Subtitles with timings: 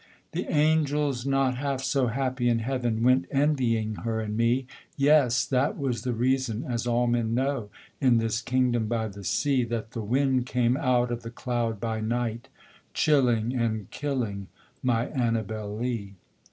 [0.31, 4.65] The angels, not half so happy in heaven, Went envying her and me
[4.97, 5.45] Yes!
[5.45, 9.91] that was the reason (as all men know, In this kingdom by the sea) That
[9.91, 12.47] the wind came out of the cloud by night,
[12.95, 14.47] Chilling and killing
[14.81, 16.15] my Annabel Lee.